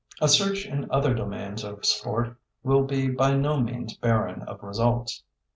[0.19, 5.21] A search in other domains of sport will be by no means barren of results.